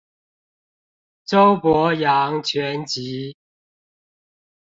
[1.25, 3.37] 周伯陽全集